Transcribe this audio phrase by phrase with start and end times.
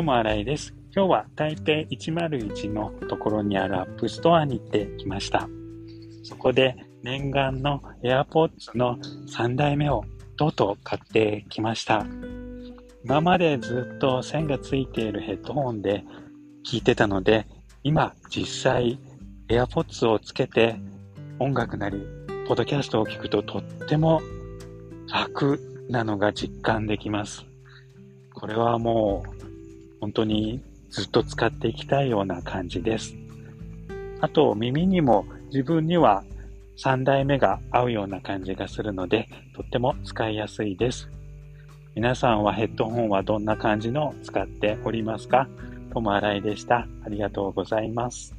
[0.00, 0.74] どうも新井です。
[0.96, 5.46] 今日は台北101のところにあるアップルストアに行ってきました。
[6.22, 8.96] そこで念願の AirPods の
[9.28, 10.06] 3代目を
[10.38, 12.06] とうとう買ってきました。
[13.04, 16.02] 今までずっと線がついているヘッドホンで
[16.66, 17.46] 聞いてたので、
[17.82, 18.98] 今実際
[19.48, 20.76] AirPods をつけて
[21.38, 21.98] 音楽なり、
[22.48, 24.22] ポッドキャストを聞くととっても
[25.12, 27.44] 楽なのが実感できます。
[28.32, 29.39] これはもう
[30.00, 33.14] 本当にずっと使っていきたいような感じです。
[34.20, 36.24] あと耳にも自分には
[36.78, 41.08] 3代目が合うような感じがするのでとっても使いやすいです。
[41.94, 45.48] 皆さんはヘッドホンはどんな感じのを使っておりますか？
[45.92, 46.86] ともあらいでした。
[47.04, 48.34] ありがとうございます。